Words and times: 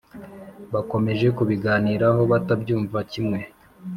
bakomeje 0.73 1.27
kubiganiraho 1.37 2.21
batabyumva 2.31 2.97
kimwe 3.11 3.39